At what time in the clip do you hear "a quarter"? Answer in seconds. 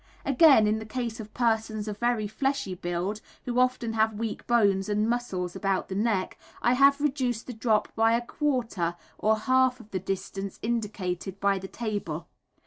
8.13-8.95